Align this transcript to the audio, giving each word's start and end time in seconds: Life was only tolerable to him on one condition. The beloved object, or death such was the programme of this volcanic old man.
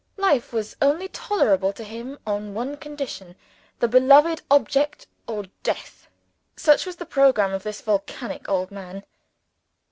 Life 0.17 0.51
was 0.51 0.75
only 0.81 1.09
tolerable 1.09 1.71
to 1.73 1.83
him 1.83 2.17
on 2.25 2.55
one 2.55 2.75
condition. 2.75 3.35
The 3.77 3.87
beloved 3.87 4.41
object, 4.49 5.05
or 5.27 5.43
death 5.61 6.07
such 6.55 6.87
was 6.87 6.95
the 6.95 7.05
programme 7.05 7.53
of 7.53 7.61
this 7.61 7.81
volcanic 7.81 8.49
old 8.49 8.71
man. 8.71 9.03